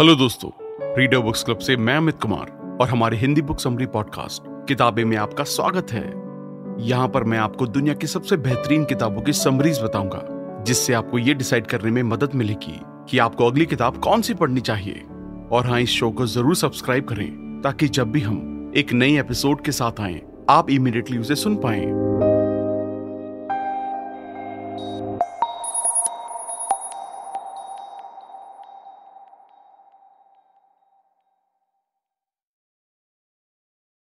[0.00, 0.50] Hello दोस्तों
[0.98, 5.16] reader books club से मैं अमित कुमार और हमारे हिंदी बुक समरी पॉडकास्ट किताबें में
[5.16, 6.04] आपका स्वागत है
[6.88, 10.22] यहाँ पर मैं आपको दुनिया की सबसे बेहतरीन किताबों की समरीज बताऊँगा,
[10.64, 14.60] जिससे आपको ये डिसाइड करने में मदद मिलेगी कि आपको अगली किताब कौन सी पढ़नी
[14.60, 15.04] चाहिए
[15.52, 19.60] और हाँ इस शो को ज़रूर सब्सक्राइब करें, ताकि जब भी हम एक नई एपिसोड
[19.60, 22.09] के साथ आए, आप इमीडिएटली उसे सुन पाएँ।